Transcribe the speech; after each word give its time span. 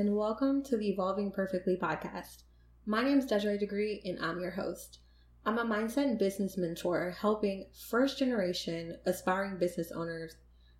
And 0.00 0.16
welcome 0.16 0.62
to 0.62 0.78
the 0.78 0.88
Evolving 0.88 1.30
Perfectly 1.30 1.76
podcast. 1.76 2.44
My 2.86 3.04
name 3.04 3.18
is 3.18 3.26
Desiree 3.26 3.58
Degree, 3.58 4.00
and 4.06 4.18
I'm 4.18 4.40
your 4.40 4.52
host. 4.52 5.00
I'm 5.44 5.58
a 5.58 5.64
mindset 5.66 6.04
and 6.04 6.18
business 6.18 6.56
mentor 6.56 7.14
helping 7.20 7.66
first 7.90 8.18
generation 8.18 8.96
aspiring 9.04 9.58
business 9.58 9.92
owners 9.92 10.36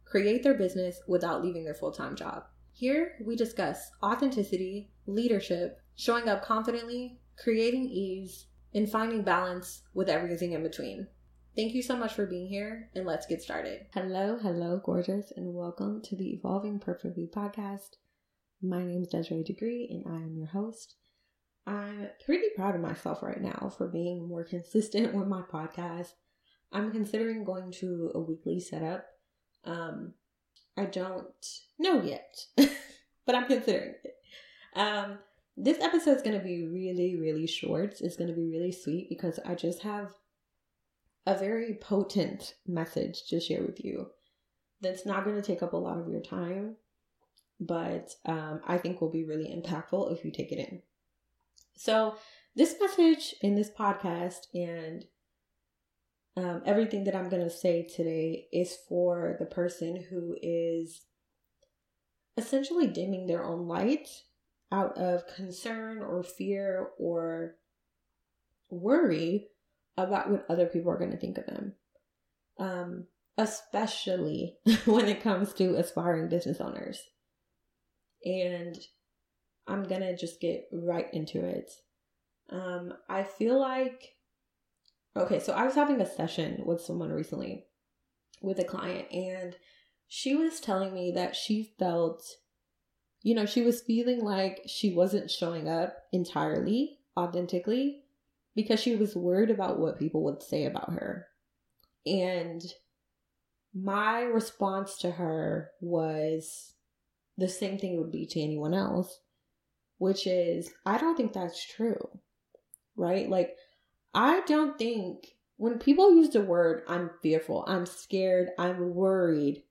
create 0.06 0.43
their 0.43 0.55
business 0.55 1.02
without 1.06 1.45
leaving 1.45 1.64
their 1.64 1.75
full 1.75 1.93
time 1.93 2.16
job. 2.16 2.45
Here, 2.73 3.19
we 3.20 3.37
discuss 3.37 3.91
authenticity, 4.02 4.91
leadership, 5.05 5.82
showing 5.96 6.27
up 6.27 6.43
confidently, 6.43 7.18
creating 7.37 7.91
ease, 7.91 8.46
and 8.73 8.91
finding 8.91 9.21
balance 9.21 9.82
with 9.93 10.09
everything 10.09 10.52
in 10.52 10.62
between. 10.62 11.09
Thank 11.55 11.74
you 11.74 11.82
so 11.82 11.95
much 11.95 12.15
for 12.15 12.24
being 12.24 12.48
here, 12.48 12.88
and 12.95 13.05
let's 13.05 13.27
get 13.27 13.43
started. 13.43 13.84
Hello, 13.93 14.38
hello, 14.41 14.80
gorgeous, 14.82 15.30
and 15.37 15.52
welcome 15.52 16.01
to 16.05 16.16
the 16.16 16.32
Evolving 16.32 16.79
Perfectly 16.79 17.29
podcast. 17.30 17.99
My 18.62 18.84
name 18.84 19.02
is 19.02 19.09
Desiree 19.09 19.42
Degree, 19.42 19.88
and 19.91 20.05
I 20.06 20.19
am 20.19 20.37
your 20.37 20.48
host. 20.48 20.96
I'm 21.66 22.10
pretty 22.27 22.48
proud 22.55 22.74
of 22.74 22.82
myself 22.82 23.23
right 23.23 23.41
now 23.41 23.73
for 23.77 23.88
being 23.88 24.28
more 24.28 24.45
consistent 24.45 25.14
with 25.14 25.27
my 25.27 25.41
podcast. 25.41 26.12
I'm 26.70 26.92
considering 26.92 27.45
going 27.45 27.73
to 27.80 28.12
a 28.15 28.20
weekly 28.20 28.60
setup. 28.60 29.06
Um, 29.65 30.12
I 30.77 30.84
don't 30.84 31.27
know 31.78 32.02
yet, 32.02 32.45
but 33.27 33.34
I'm 33.34 33.46
considering 33.46 33.95
it. 34.04 34.15
Um, 34.77 35.18
this 35.57 35.80
episode 35.80 36.16
is 36.16 36.23
going 36.23 36.38
to 36.38 36.45
be 36.45 36.66
really, 36.66 37.16
really 37.16 37.46
short. 37.46 38.01
It's 38.01 38.16
going 38.16 38.29
to 38.29 38.37
be 38.37 38.46
really 38.46 38.73
sweet 38.73 39.09
because 39.09 39.40
I 39.45 39.54
just 39.54 39.82
have 39.82 40.13
a 41.26 41.37
very 41.37 41.79
potent 41.80 42.54
message 42.66 43.26
to 43.29 43.40
share 43.40 43.63
with 43.63 43.82
you 43.82 44.09
that's 44.82 45.07
not 45.07 45.24
going 45.24 45.37
to 45.37 45.42
take 45.42 45.63
up 45.63 45.73
a 45.73 45.79
lot 45.79 45.98
of 45.98 46.09
your 46.09 46.20
time, 46.20 46.76
but 47.61 48.15
um, 48.25 48.61
I 48.66 48.79
think 48.79 49.01
will 49.01 49.11
be 49.11 49.25
really 49.25 49.45
impactful 49.45 50.13
if 50.13 50.25
you 50.25 50.33
take 50.33 50.51
it 50.51 50.59
in. 50.59 50.83
So, 51.77 52.16
this 52.57 52.75
message 52.80 53.35
in 53.43 53.55
this 53.55 53.71
podcast 53.71 54.47
and 54.55 55.05
um, 56.37 56.63
everything 56.66 57.05
that 57.05 57.15
I'm 57.15 57.29
going 57.29 57.45
to 57.45 57.51
say 57.51 57.83
today 57.83 58.47
is 58.53 58.77
for 58.88 59.37
the 59.38 59.47
person 59.47 60.05
who 60.11 60.37
is 60.43 61.03
essentially 62.37 62.87
dimming 62.87 63.27
their 63.27 63.45
own 63.45 63.69
light 63.69 64.09
out 64.72 64.97
of 64.97 65.27
concern 65.34 65.99
or 65.99 66.22
fear 66.22 66.88
or 66.99 67.56
worry 68.71 69.49
about 69.97 70.31
what 70.31 70.47
other 70.49 70.66
people 70.66 70.91
are 70.91 70.99
going 70.99 71.11
to 71.11 71.16
think 71.16 71.38
of 71.38 71.47
them. 71.47 71.75
Um, 72.59 73.06
especially 73.38 74.56
when 74.84 75.09
it 75.09 75.22
comes 75.22 75.53
to 75.55 75.77
aspiring 75.77 76.28
business 76.28 76.61
owners. 76.61 77.03
And 78.25 78.76
I'm 79.66 79.84
to 80.03 80.16
just 80.16 80.41
get 80.41 80.69
right 80.72 81.12
into 81.12 81.44
it. 81.44 81.71
Um, 82.50 82.93
I 83.09 83.22
feel 83.22 83.59
like, 83.60 84.16
okay, 85.16 85.38
so 85.38 85.53
I 85.53 85.65
was 85.65 85.75
having 85.75 86.00
a 86.00 86.06
session 86.06 86.62
with 86.65 86.81
someone 86.81 87.12
recently 87.12 87.66
with 88.43 88.59
a 88.59 88.65
client, 88.65 89.10
and 89.12 89.56
she 90.09 90.34
was 90.34 90.60
telling 90.60 90.93
me 90.93 91.12
that 91.12 91.37
she 91.37 91.75
felt, 91.78 92.25
you 93.22 93.34
know, 93.34 93.47
she 93.47 93.62
was 93.62 93.82
feeling 93.82 94.25
like 94.25 94.62
she 94.66 94.93
wasn't 94.93 95.31
showing 95.31 95.69
up 95.69 95.97
entirely 96.12 96.98
authentically 97.16 98.03
because 98.56 98.81
she 98.81 98.97
was 98.97 99.15
worried 99.15 99.50
about 99.50 99.78
what 99.78 99.98
people 99.98 100.25
would 100.25 100.42
say 100.42 100.64
about 100.64 100.92
her. 100.92 101.28
And 102.04 102.62
my 103.72 104.22
response 104.22 104.98
to 104.98 105.12
her 105.12 105.70
was 105.81 106.75
the 107.40 107.48
same 107.48 107.78
thing 107.78 107.94
it 107.94 107.98
would 107.98 108.12
be 108.12 108.26
to 108.26 108.40
anyone 108.40 108.74
else, 108.74 109.18
which 109.98 110.26
is 110.26 110.72
I 110.84 110.98
don't 110.98 111.16
think 111.16 111.32
that's 111.32 111.66
true. 111.66 112.20
Right? 112.96 113.28
Like, 113.28 113.56
I 114.14 114.42
don't 114.46 114.78
think 114.78 115.28
when 115.56 115.78
people 115.78 116.14
use 116.14 116.30
the 116.30 116.42
word 116.42 116.82
I'm 116.86 117.10
fearful, 117.22 117.64
I'm 117.66 117.86
scared, 117.86 118.50
I'm 118.58 118.94
worried 118.94 119.62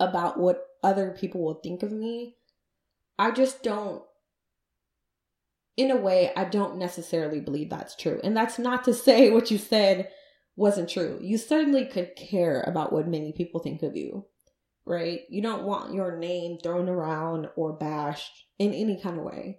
about 0.00 0.38
what 0.38 0.66
other 0.82 1.16
people 1.18 1.42
will 1.42 1.54
think 1.54 1.82
of 1.82 1.92
me, 1.92 2.36
I 3.18 3.30
just 3.30 3.62
don't 3.62 4.02
in 5.76 5.92
a 5.92 5.96
way, 5.96 6.32
I 6.36 6.44
don't 6.44 6.76
necessarily 6.76 7.38
believe 7.38 7.70
that's 7.70 7.94
true. 7.94 8.20
And 8.24 8.36
that's 8.36 8.58
not 8.58 8.82
to 8.84 8.92
say 8.92 9.30
what 9.30 9.48
you 9.48 9.58
said 9.58 10.10
wasn't 10.56 10.88
true. 10.88 11.20
You 11.22 11.38
certainly 11.38 11.84
could 11.84 12.16
care 12.16 12.64
about 12.66 12.92
what 12.92 13.06
many 13.06 13.30
people 13.32 13.60
think 13.60 13.84
of 13.84 13.96
you, 13.96 14.26
right? 14.88 15.20
You 15.28 15.42
don't 15.42 15.64
want 15.64 15.94
your 15.94 16.16
name 16.16 16.58
thrown 16.58 16.88
around 16.88 17.48
or 17.56 17.72
bashed 17.72 18.46
in 18.58 18.72
any 18.72 19.00
kind 19.00 19.18
of 19.18 19.24
way. 19.24 19.58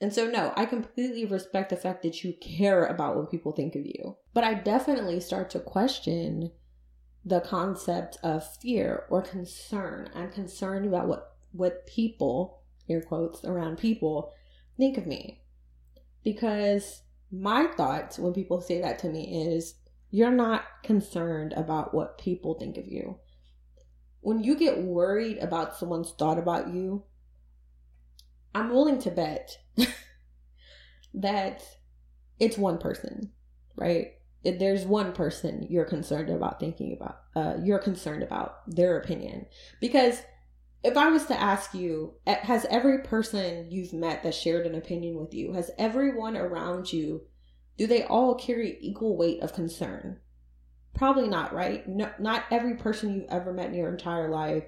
And 0.00 0.12
so, 0.12 0.28
no, 0.28 0.52
I 0.56 0.64
completely 0.64 1.24
respect 1.24 1.70
the 1.70 1.76
fact 1.76 2.02
that 2.04 2.22
you 2.22 2.32
care 2.40 2.86
about 2.86 3.16
what 3.16 3.30
people 3.30 3.52
think 3.52 3.74
of 3.74 3.84
you. 3.84 4.16
But 4.32 4.44
I 4.44 4.54
definitely 4.54 5.18
start 5.18 5.50
to 5.50 5.60
question 5.60 6.52
the 7.24 7.40
concept 7.40 8.16
of 8.22 8.48
fear 8.58 9.04
or 9.10 9.22
concern. 9.22 10.08
I'm 10.14 10.30
concerned 10.30 10.86
about 10.86 11.08
what, 11.08 11.32
what 11.50 11.86
people, 11.86 12.62
air 12.88 13.02
quotes, 13.02 13.44
around 13.44 13.78
people 13.78 14.32
think 14.76 14.96
of 14.96 15.06
me. 15.06 15.42
Because 16.22 17.02
my 17.32 17.66
thoughts 17.66 18.18
when 18.18 18.32
people 18.32 18.60
say 18.60 18.80
that 18.80 19.00
to 19.00 19.08
me 19.08 19.52
is 19.52 19.74
you're 20.10 20.30
not 20.30 20.64
concerned 20.84 21.52
about 21.54 21.92
what 21.92 22.18
people 22.18 22.54
think 22.54 22.78
of 22.78 22.86
you. 22.86 23.18
When 24.28 24.44
you 24.44 24.56
get 24.56 24.82
worried 24.82 25.38
about 25.38 25.78
someone's 25.78 26.10
thought 26.10 26.38
about 26.38 26.68
you, 26.68 27.02
I'm 28.54 28.68
willing 28.68 28.98
to 28.98 29.10
bet 29.10 29.56
that 31.14 31.62
it's 32.38 32.58
one 32.58 32.76
person, 32.76 33.32
right? 33.74 34.08
If 34.44 34.58
there's 34.58 34.84
one 34.84 35.14
person 35.14 35.66
you're 35.70 35.86
concerned 35.86 36.28
about 36.28 36.60
thinking 36.60 36.92
about, 36.92 37.20
uh, 37.34 37.54
you're 37.64 37.78
concerned 37.78 38.22
about 38.22 38.56
their 38.66 38.98
opinion. 38.98 39.46
Because 39.80 40.20
if 40.84 40.98
I 40.98 41.08
was 41.08 41.24
to 41.24 41.40
ask 41.40 41.72
you, 41.72 42.12
has 42.26 42.66
every 42.68 42.98
person 42.98 43.70
you've 43.70 43.94
met 43.94 44.24
that 44.24 44.34
shared 44.34 44.66
an 44.66 44.74
opinion 44.74 45.18
with 45.18 45.32
you, 45.32 45.54
has 45.54 45.70
everyone 45.78 46.36
around 46.36 46.92
you, 46.92 47.22
do 47.78 47.86
they 47.86 48.04
all 48.04 48.34
carry 48.34 48.76
equal 48.82 49.16
weight 49.16 49.40
of 49.40 49.54
concern? 49.54 50.20
Probably 50.94 51.28
not, 51.28 51.52
right? 51.52 51.86
No, 51.88 52.10
not 52.18 52.44
every 52.50 52.74
person 52.74 53.14
you've 53.14 53.30
ever 53.30 53.52
met 53.52 53.68
in 53.68 53.74
your 53.74 53.90
entire 53.90 54.28
life 54.28 54.64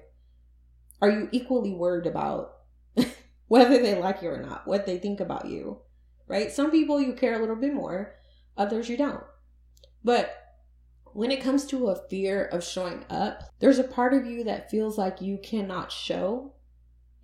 are 1.01 1.09
you 1.09 1.27
equally 1.31 1.73
worried 1.73 2.05
about 2.05 2.57
whether 3.47 3.81
they 3.81 3.99
like 3.99 4.21
you 4.21 4.29
or 4.29 4.41
not, 4.41 4.67
what 4.67 4.85
they 4.85 4.97
think 4.97 5.19
about 5.19 5.47
you, 5.47 5.79
right? 6.27 6.51
Some 6.51 6.71
people 6.71 7.01
you 7.01 7.13
care 7.13 7.33
a 7.33 7.39
little 7.39 7.55
bit 7.55 7.73
more, 7.73 8.15
others 8.55 8.87
you 8.87 8.97
don't. 8.97 9.23
But 10.03 10.37
when 11.13 11.31
it 11.31 11.41
comes 11.41 11.65
to 11.65 11.89
a 11.89 12.07
fear 12.09 12.45
of 12.45 12.63
showing 12.63 13.03
up, 13.09 13.43
there's 13.59 13.79
a 13.79 13.83
part 13.83 14.13
of 14.13 14.25
you 14.25 14.43
that 14.45 14.71
feels 14.71 14.97
like 14.97 15.21
you 15.21 15.39
cannot 15.43 15.91
show. 15.91 16.53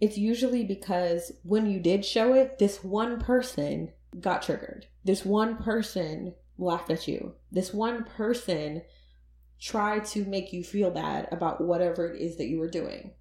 It's 0.01 0.17
usually 0.17 0.63
because 0.63 1.31
when 1.43 1.67
you 1.67 1.79
did 1.79 2.03
show 2.03 2.33
it, 2.33 2.59
this 2.59 2.83
one 2.83 3.19
person 3.19 3.93
got 4.19 4.41
triggered. 4.41 4.87
This 5.03 5.23
one 5.23 5.57
person 5.57 6.33
laughed 6.57 6.89
at 6.89 7.07
you. 7.07 7.35
This 7.51 7.73
one 7.73 8.03
person 8.03 8.83
tried 9.59 10.05
to 10.05 10.25
make 10.25 10.53
you 10.53 10.63
feel 10.63 10.91
bad 10.91 11.27
about 11.31 11.61
whatever 11.61 12.13
it 12.13 12.21
is 12.21 12.37
that 12.37 12.47
you 12.47 12.59
were 12.59 12.69
doing, 12.69 13.11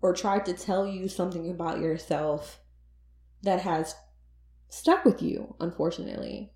or 0.00 0.12
tried 0.12 0.46
to 0.46 0.54
tell 0.54 0.86
you 0.86 1.08
something 1.08 1.50
about 1.50 1.80
yourself 1.80 2.60
that 3.42 3.60
has 3.60 3.94
stuck 4.68 5.04
with 5.04 5.22
you, 5.22 5.54
unfortunately. 5.60 6.52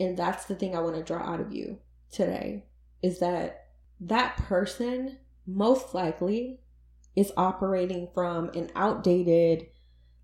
And 0.00 0.16
that's 0.16 0.46
the 0.46 0.54
thing 0.54 0.74
I 0.74 0.80
want 0.80 0.96
to 0.96 1.02
draw 1.02 1.22
out 1.22 1.40
of 1.40 1.52
you 1.52 1.78
today 2.10 2.64
is 3.02 3.18
that 3.20 3.66
that 4.00 4.36
person 4.36 5.18
most 5.46 5.94
likely 5.94 6.60
is 7.16 7.32
operating 7.36 8.08
from 8.14 8.48
an 8.50 8.70
outdated, 8.74 9.66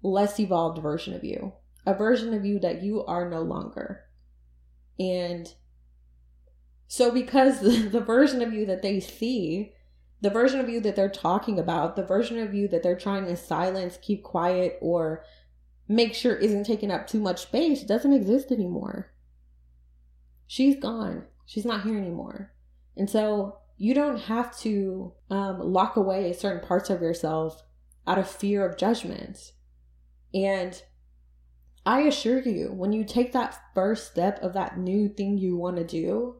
less 0.02 0.38
evolved 0.38 0.80
version 0.80 1.14
of 1.14 1.24
you, 1.24 1.52
a 1.86 1.94
version 1.94 2.32
of 2.34 2.44
you 2.44 2.58
that 2.60 2.82
you 2.82 3.04
are 3.04 3.28
no 3.28 3.42
longer. 3.42 4.04
And 4.98 5.52
so, 6.86 7.10
because 7.10 7.60
the, 7.62 7.88
the 7.88 8.00
version 8.00 8.42
of 8.42 8.52
you 8.52 8.66
that 8.66 8.82
they 8.82 9.00
see, 9.00 9.72
the 10.20 10.30
version 10.30 10.60
of 10.60 10.68
you 10.68 10.80
that 10.80 10.96
they're 10.96 11.08
talking 11.08 11.58
about, 11.58 11.96
the 11.96 12.04
version 12.04 12.38
of 12.38 12.54
you 12.54 12.68
that 12.68 12.82
they're 12.82 12.96
trying 12.96 13.26
to 13.26 13.36
silence, 13.36 13.98
keep 14.00 14.22
quiet, 14.22 14.78
or 14.80 15.24
make 15.88 16.14
sure 16.14 16.34
isn't 16.36 16.64
taking 16.64 16.90
up 16.90 17.06
too 17.06 17.20
much 17.20 17.42
space 17.42 17.82
doesn't 17.82 18.12
exist 18.12 18.50
anymore. 18.50 19.12
She's 20.46 20.78
gone. 20.78 21.24
She's 21.46 21.64
not 21.64 21.82
here 21.82 21.98
anymore. 21.98 22.52
And 22.96 23.10
so 23.10 23.58
you 23.76 23.92
don't 23.92 24.18
have 24.18 24.56
to 24.58 25.12
um, 25.30 25.60
lock 25.60 25.96
away 25.96 26.32
certain 26.32 26.66
parts 26.66 26.90
of 26.90 27.02
yourself 27.02 27.62
out 28.06 28.18
of 28.18 28.28
fear 28.28 28.64
of 28.64 28.78
judgment. 28.78 29.52
And 30.32 30.80
I 31.86 32.00
assure 32.00 32.40
you, 32.40 32.72
when 32.72 32.92
you 32.92 33.04
take 33.04 33.32
that 33.32 33.60
first 33.74 34.10
step 34.10 34.42
of 34.42 34.54
that 34.54 34.78
new 34.78 35.08
thing 35.08 35.36
you 35.38 35.56
want 35.56 35.76
to 35.76 35.84
do, 35.84 36.36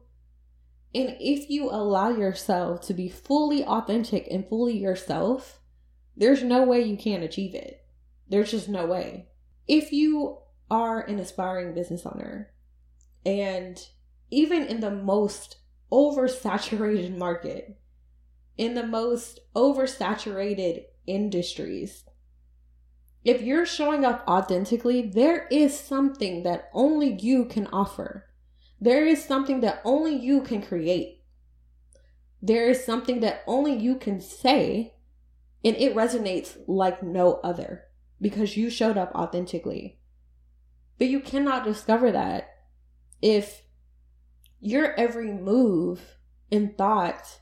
and 0.93 1.15
if 1.19 1.49
you 1.49 1.69
allow 1.69 2.09
yourself 2.09 2.81
to 2.87 2.93
be 2.93 3.09
fully 3.09 3.63
authentic 3.63 4.27
and 4.31 4.47
fully 4.47 4.77
yourself, 4.77 5.59
There's 6.17 6.43
no 6.43 6.63
way 6.63 6.81
you 6.81 6.97
can't 6.97 7.23
achieve 7.23 7.53
it. 7.55 7.85
There's 8.29 8.51
just 8.51 8.69
no 8.69 8.85
way. 8.85 9.27
If 9.67 9.91
you 9.91 10.39
are 10.71 11.01
an 11.01 11.19
aspiring 11.19 11.73
business 11.73 12.05
owner 12.05 12.51
and 13.25 13.85
even 14.31 14.63
in 14.63 14.79
the 14.79 14.91
most 14.91 15.57
oversaturated 15.91 17.15
market, 17.17 17.77
in 18.57 18.73
the 18.73 18.85
most 18.85 19.39
oversaturated 19.55 20.85
industries, 21.05 22.05
if 23.25 23.41
you're 23.41 23.65
showing 23.65 24.05
up 24.05 24.23
authentically, 24.27 25.01
there 25.01 25.47
is 25.49 25.77
something 25.77 26.43
that 26.43 26.69
only 26.73 27.11
you 27.19 27.45
can 27.45 27.65
offer. 27.67 28.27
There 28.79 29.05
is 29.07 29.25
something 29.25 29.61
that 29.61 29.81
only 29.83 30.15
you 30.15 30.41
can 30.41 30.61
create. 30.61 31.23
There 32.39 32.69
is 32.69 32.85
something 32.85 33.21
that 33.21 33.41
only 33.47 33.75
you 33.75 33.95
can 33.95 34.21
say, 34.21 34.93
and 35.63 35.75
it 35.75 35.95
resonates 35.95 36.55
like 36.67 37.01
no 37.01 37.39
other 37.43 37.85
because 38.21 38.55
you 38.55 38.69
showed 38.69 38.95
up 38.95 39.11
authentically. 39.15 39.97
But 40.99 41.07
you 41.07 41.19
cannot 41.19 41.65
discover 41.65 42.11
that 42.11 42.47
if 43.23 43.63
your 44.59 44.93
every 44.99 45.31
move 45.31 46.17
and 46.51 46.77
thought 46.77 47.39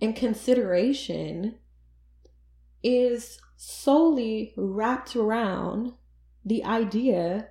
and 0.00 0.16
consideration 0.16 1.58
is 2.82 3.38
solely 3.64 4.52
wrapped 4.56 5.14
around 5.14 5.92
the 6.44 6.64
idea 6.64 7.46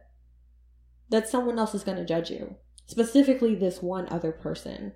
that 1.09 1.29
someone 1.29 1.57
else 1.57 1.73
is 1.73 1.85
going 1.85 1.97
to 1.97 2.05
judge 2.05 2.29
you, 2.29 2.57
specifically 2.85 3.55
this 3.55 3.81
one 3.81 4.09
other 4.09 4.33
person. 4.33 4.91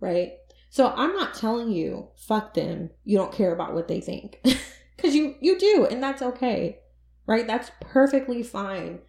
Right? 0.00 0.32
So 0.70 0.92
I'm 0.96 1.14
not 1.14 1.34
telling 1.34 1.70
you, 1.70 2.08
fuck 2.16 2.54
them, 2.54 2.90
you 3.04 3.16
don't 3.16 3.32
care 3.32 3.52
about 3.52 3.74
what 3.74 3.86
they 3.86 4.00
think. 4.00 4.40
Cuz 4.98 5.14
you 5.14 5.36
you 5.40 5.56
do 5.56 5.86
and 5.88 6.02
that's 6.02 6.20
okay. 6.20 6.80
Right? 7.26 7.46
That's 7.46 7.70
perfectly 7.80 8.42
fine 8.42 9.00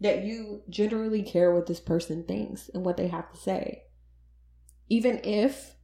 that 0.00 0.24
you 0.24 0.62
generally 0.68 1.22
care 1.22 1.54
what 1.54 1.66
this 1.66 1.80
person 1.80 2.24
thinks 2.24 2.68
and 2.74 2.84
what 2.84 2.98
they 2.98 3.08
have 3.08 3.30
to 3.32 3.38
say. 3.38 3.84
Even 4.90 5.20
if 5.24 5.76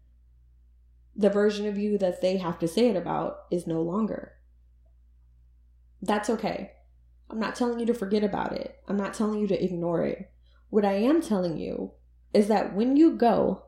the 1.16 1.30
version 1.30 1.66
of 1.66 1.78
you 1.78 1.96
that 1.98 2.20
they 2.20 2.36
have 2.36 2.58
to 2.58 2.68
say 2.68 2.88
it 2.88 2.96
about 2.96 3.38
is 3.50 3.66
no 3.66 3.80
longer. 3.80 4.32
That's 6.02 6.28
okay. 6.28 6.72
I'm 7.30 7.40
not 7.40 7.56
telling 7.56 7.80
you 7.80 7.86
to 7.86 7.94
forget 7.94 8.22
about 8.22 8.52
it. 8.52 8.78
I'm 8.86 8.98
not 8.98 9.14
telling 9.14 9.40
you 9.40 9.46
to 9.48 9.64
ignore 9.64 10.04
it. 10.04 10.30
What 10.68 10.84
I 10.84 10.92
am 10.94 11.22
telling 11.22 11.56
you 11.56 11.92
is 12.34 12.48
that 12.48 12.74
when 12.74 12.96
you 12.96 13.16
go 13.16 13.64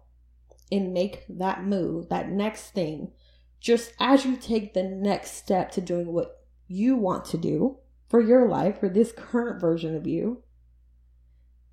and 0.70 0.92
make 0.92 1.24
that 1.28 1.64
move, 1.64 2.10
that 2.10 2.28
next 2.28 2.72
thing, 2.74 3.12
just 3.60 3.92
as 3.98 4.24
you 4.24 4.36
take 4.36 4.74
the 4.74 4.82
next 4.82 5.32
step 5.32 5.70
to 5.72 5.80
doing 5.80 6.12
what 6.12 6.42
you 6.68 6.96
want 6.96 7.24
to 7.26 7.38
do 7.38 7.78
for 8.08 8.20
your 8.20 8.46
life, 8.46 8.78
for 8.78 8.88
this 8.88 9.10
current 9.10 9.60
version 9.60 9.96
of 9.96 10.06
you, 10.06 10.42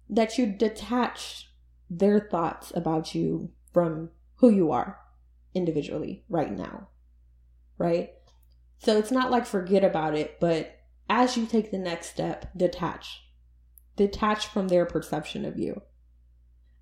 that 0.10 0.38
you 0.38 0.46
detach 0.46 1.52
their 1.90 2.20
thoughts 2.20 2.72
about 2.76 3.14
you 3.14 3.52
from 3.74 4.10
who 4.38 4.50
you 4.50 4.72
are 4.72 5.00
individually 5.56 6.24
right 6.30 6.52
now, 6.52 6.90
right? 7.78 8.12
So 8.78 8.98
it's 8.98 9.12
not 9.12 9.32
like 9.32 9.46
forget 9.46 9.84
about 9.84 10.16
it, 10.16 10.40
but 10.40 10.78
as 11.10 11.38
you 11.38 11.46
take 11.46 11.72
the 11.72 11.78
next 11.78 12.12
step, 12.12 12.52
detach. 12.56 13.24
Detach 13.96 14.48
from 14.48 14.68
their 14.68 14.86
perception 14.86 15.46
of 15.46 15.58
you. 15.58 15.82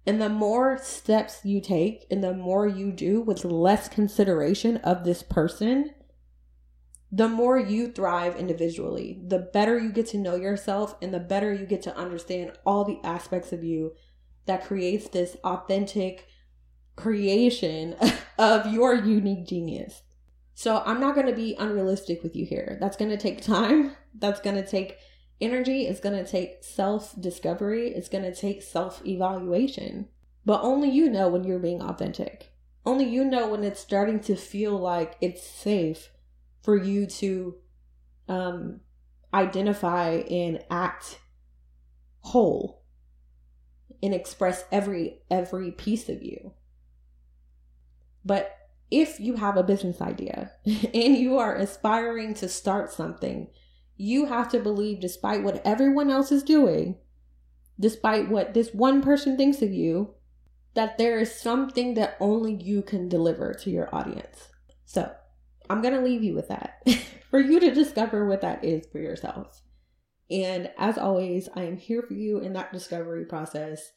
And 0.06 0.22
the 0.22 0.30
more 0.30 0.78
steps 0.82 1.46
you 1.46 1.62
take 1.62 2.06
and 2.12 2.24
the 2.24 2.34
more 2.34 2.68
you 2.68 2.92
do 2.92 3.22
with 3.22 3.46
less 3.46 3.88
consideration 3.88 4.78
of 4.78 5.04
this 5.04 5.24
person, 5.24 5.92
the 7.12 7.30
more 7.30 7.58
you 7.58 7.92
thrive 7.92 8.36
individually, 8.36 9.22
the 9.26 9.38
better 9.38 9.80
you 9.80 9.92
get 9.92 10.08
to 10.08 10.18
know 10.18 10.36
yourself 10.36 10.96
and 11.02 11.14
the 11.14 11.20
better 11.20 11.54
you 11.54 11.66
get 11.66 11.84
to 11.84 11.96
understand 11.96 12.54
all 12.66 12.84
the 12.84 13.00
aspects 13.04 13.54
of 13.54 13.64
you 13.64 13.94
that 14.46 14.66
creates 14.66 15.08
this 15.08 15.38
authentic, 15.44 16.28
creation 16.96 17.96
of 18.38 18.72
your 18.72 18.94
unique 18.96 19.48
genius. 19.48 20.02
So 20.54 20.84
I'm 20.86 21.00
not 21.00 21.16
going 21.16 21.28
to 21.28 21.34
be 21.34 21.56
unrealistic 21.58 22.22
with 22.22 22.36
you 22.36 22.46
here. 22.46 22.78
That's 22.80 22.98
going 22.98 23.12
to 23.12 23.18
take 23.18 23.42
time. 23.42 23.96
That's 24.14 24.40
going 24.40 24.56
to 24.56 24.66
take 24.66 24.98
energy. 25.42 25.88
It's 25.88 26.00
going 26.00 26.24
to 26.24 26.30
take 26.30 26.64
self 26.64 27.20
discovery. 27.20 27.90
It's 27.90 28.10
going 28.10 28.24
to 28.24 28.36
take 28.36 28.62
self 28.62 29.06
evaluation. 29.06 30.08
But 30.46 30.62
only 30.62 30.90
you 30.90 31.10
know 31.10 31.30
when 31.30 31.44
you're 31.44 31.60
being 31.60 31.82
authentic. 31.82 32.52
Only 32.86 33.06
you 33.06 33.24
know 33.24 33.48
when 33.48 33.64
it's 33.64 33.80
starting 33.80 34.20
to 34.22 34.36
feel 34.36 34.78
like 34.78 35.16
it's 35.22 35.42
safe 35.42 36.12
for 36.62 36.76
you 36.76 37.06
to 37.06 37.56
um, 38.28 38.82
identify 39.34 40.24
and 40.30 40.64
act 40.70 41.20
whole 42.20 42.84
and 44.02 44.14
express 44.14 44.66
every 44.72 45.22
every 45.32 45.72
piece 45.72 46.10
of 46.10 46.22
you 46.22 46.54
but 48.26 48.56
if 48.92 49.20
you 49.20 49.36
have 49.36 49.58
a 49.58 49.64
business 49.64 50.02
idea 50.02 50.52
and 50.66 51.18
you 51.18 51.38
are 51.38 51.56
aspiring 51.56 52.34
to 52.36 52.48
start 52.48 52.92
something, 52.92 53.48
you 53.98 54.26
have 54.26 54.50
to 54.50 54.60
believe, 54.60 55.00
despite 55.00 55.44
what 55.44 55.62
everyone 55.66 56.10
else 56.10 56.32
is 56.32 56.44
doing, 56.44 56.98
despite 57.80 58.30
what 58.30 58.54
this 58.54 58.74
one 58.74 59.02
person 59.02 59.38
thinks 59.38 59.62
of 59.62 59.72
you, 59.72 60.14
that 60.74 60.98
there 60.98 61.20
is 61.20 61.34
something 61.34 61.94
that 61.94 62.18
only 62.20 62.54
you 62.54 62.82
can 62.82 63.08
deliver 63.08 63.54
to 63.54 63.70
your 63.70 63.94
audience. 63.94 64.50
So 64.86 65.12
I'm 65.70 65.82
going 65.82 65.94
to 65.94 66.02
leave 66.02 66.24
you 66.24 66.34
with 66.34 66.50
that 66.50 66.88
for 67.30 67.40
you 67.40 67.60
to 67.60 67.72
discover 67.72 68.26
what 68.26 68.42
that 68.42 68.64
is 68.64 68.86
for 68.92 69.00
yourself. 69.00 69.62
And 70.30 70.72
as 70.78 70.98
always, 70.98 71.50
I 71.56 71.64
am 71.64 71.78
here 71.78 72.02
for 72.02 72.14
you 72.14 72.40
in 72.40 72.54
that 72.54 72.74
discovery 72.74 73.26
process 73.26 73.92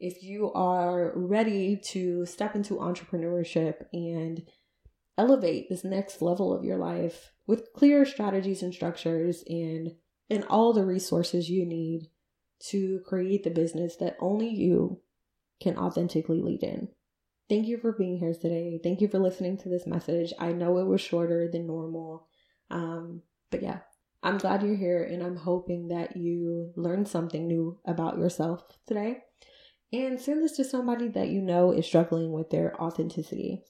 if 0.00 0.22
you 0.22 0.52
are 0.52 1.12
ready 1.14 1.76
to 1.76 2.24
step 2.26 2.54
into 2.54 2.76
entrepreneurship 2.76 3.86
and 3.92 4.42
elevate 5.16 5.68
this 5.68 5.84
next 5.84 6.22
level 6.22 6.54
of 6.54 6.64
your 6.64 6.76
life 6.76 7.32
with 7.46 7.72
clear 7.74 8.04
strategies 8.04 8.62
and 8.62 8.72
structures 8.72 9.42
and 9.48 9.90
and 10.30 10.44
all 10.44 10.72
the 10.72 10.84
resources 10.84 11.48
you 11.48 11.64
need 11.64 12.08
to 12.60 13.00
create 13.06 13.44
the 13.44 13.50
business 13.50 13.96
that 13.96 14.16
only 14.20 14.48
you 14.48 15.00
can 15.60 15.76
authentically 15.76 16.42
lead 16.42 16.62
in. 16.62 16.88
Thank 17.48 17.66
you 17.66 17.78
for 17.78 17.92
being 17.92 18.18
here 18.18 18.34
today. 18.34 18.78
Thank 18.82 19.00
you 19.00 19.08
for 19.08 19.18
listening 19.18 19.56
to 19.58 19.70
this 19.70 19.86
message. 19.86 20.34
I 20.38 20.52
know 20.52 20.78
it 20.78 20.86
was 20.86 21.00
shorter 21.00 21.48
than 21.50 21.66
normal. 21.66 22.28
Um, 22.70 23.22
but 23.50 23.62
yeah, 23.62 23.78
I'm 24.22 24.36
glad 24.36 24.62
you're 24.62 24.76
here 24.76 25.02
and 25.02 25.22
I'm 25.22 25.36
hoping 25.36 25.88
that 25.88 26.16
you 26.16 26.72
learned 26.76 27.08
something 27.08 27.46
new 27.46 27.78
about 27.86 28.18
yourself 28.18 28.62
today. 28.86 29.22
And 29.92 30.20
send 30.20 30.42
this 30.42 30.56
to 30.56 30.64
somebody 30.64 31.08
that 31.08 31.28
you 31.28 31.40
know 31.40 31.72
is 31.72 31.86
struggling 31.86 32.32
with 32.32 32.50
their 32.50 32.80
authenticity, 32.80 33.62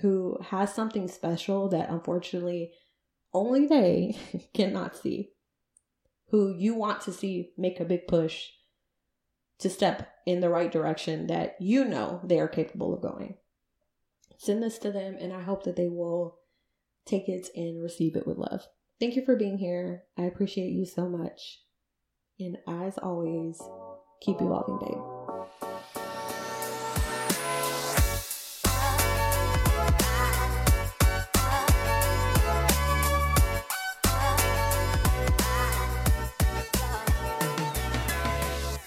who 0.00 0.38
has 0.50 0.72
something 0.72 1.08
special 1.08 1.68
that 1.70 1.90
unfortunately 1.90 2.72
only 3.32 3.66
they 3.66 4.16
cannot 4.54 4.96
see, 4.96 5.30
who 6.28 6.54
you 6.56 6.74
want 6.74 7.00
to 7.02 7.12
see 7.12 7.50
make 7.58 7.80
a 7.80 7.84
big 7.84 8.06
push 8.06 8.48
to 9.58 9.70
step 9.70 10.12
in 10.26 10.40
the 10.40 10.48
right 10.48 10.70
direction 10.70 11.26
that 11.26 11.56
you 11.60 11.84
know 11.84 12.20
they 12.24 12.38
are 12.38 12.48
capable 12.48 12.94
of 12.94 13.02
going. 13.02 13.36
Send 14.36 14.62
this 14.62 14.78
to 14.78 14.92
them, 14.92 15.16
and 15.18 15.32
I 15.32 15.42
hope 15.42 15.64
that 15.64 15.76
they 15.76 15.88
will 15.88 16.38
take 17.04 17.28
it 17.28 17.48
and 17.54 17.82
receive 17.82 18.16
it 18.16 18.26
with 18.26 18.38
love. 18.38 18.66
Thank 19.00 19.16
you 19.16 19.24
for 19.24 19.36
being 19.36 19.58
here. 19.58 20.04
I 20.16 20.22
appreciate 20.22 20.70
you 20.70 20.86
so 20.86 21.08
much. 21.08 21.60
And 22.38 22.58
as 22.66 22.98
always, 22.98 23.60
keep 24.20 24.40
evolving, 24.40 24.78
babe. 24.78 25.13